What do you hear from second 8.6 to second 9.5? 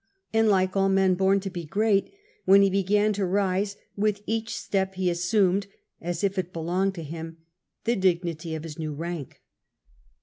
his new rank.